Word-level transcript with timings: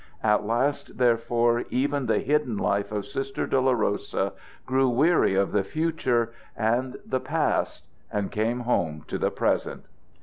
At 0.23 0.43
last, 0.47 0.97
therefore, 0.97 1.63
even 1.69 2.07
the 2.07 2.17
hidden 2.17 2.57
life 2.57 2.91
of 2.91 3.05
Sister 3.05 3.45
Dolorosa 3.45 4.33
grew 4.65 4.89
weary 4.89 5.35
of 5.35 5.51
the 5.51 5.63
future 5.63 6.33
and 6.57 6.97
the 7.05 7.19
past, 7.19 7.85
and 8.11 8.31
came 8.31 8.61
home 8.61 9.03
to 9.09 9.19
the 9.19 9.29
present. 9.29 9.85